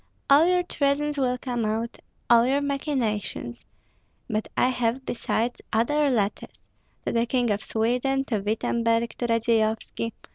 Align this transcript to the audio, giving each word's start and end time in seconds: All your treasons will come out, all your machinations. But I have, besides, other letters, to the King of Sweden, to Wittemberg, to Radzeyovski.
All 0.31 0.47
your 0.47 0.63
treasons 0.63 1.19
will 1.19 1.37
come 1.37 1.63
out, 1.63 1.99
all 2.27 2.43
your 2.47 2.59
machinations. 2.59 3.63
But 4.27 4.47
I 4.57 4.69
have, 4.69 5.05
besides, 5.05 5.61
other 5.71 6.09
letters, 6.09 6.53
to 7.05 7.11
the 7.11 7.27
King 7.27 7.51
of 7.51 7.61
Sweden, 7.61 8.25
to 8.25 8.39
Wittemberg, 8.39 9.11
to 9.19 9.27
Radzeyovski. 9.27 10.13